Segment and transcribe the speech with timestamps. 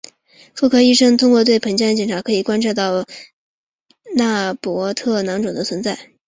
[0.55, 3.05] 妇科医生通过盆腔检查可以观察到
[4.15, 6.09] 纳博特囊肿的存在。